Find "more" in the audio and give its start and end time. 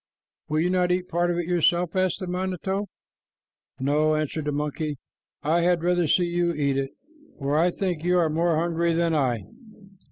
8.27-8.55